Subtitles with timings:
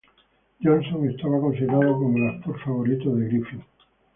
[0.59, 3.61] Johnson estaba considerado como el actor favorito de Griffith.